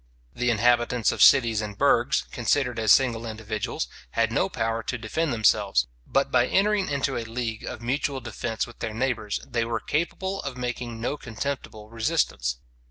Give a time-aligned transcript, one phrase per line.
[0.33, 5.31] The inhabitants of cities and burghs, considered as single individuals, had no power to defend
[5.31, 9.79] themselves; but by entering into a league of mutual defence with their neighbours, they were
[9.79, 12.57] capable of making no contemptible resistance.